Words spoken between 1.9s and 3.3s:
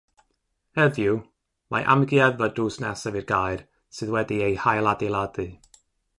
amgueddfa drws nesaf i'r